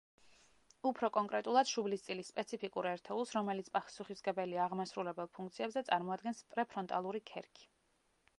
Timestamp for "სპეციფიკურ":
2.33-2.89